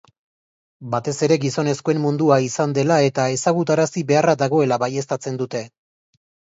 [0.95, 5.67] Batez ere gizonezkoen mundua izan dela eta ezagutarazi beharra dagoela baieztatzen dute.